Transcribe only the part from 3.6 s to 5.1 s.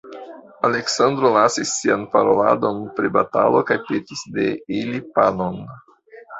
kaj petis de ili